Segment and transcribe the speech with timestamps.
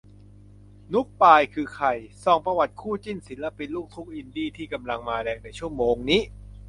[0.93, 1.87] นุ๊กปาย คือใคร
[2.23, 6.21] ส่องประวัติคู่จิ้น ศิลปินลูกทุ่งอินดี้ที่กำลังมาแรงในชั่วโมงนี้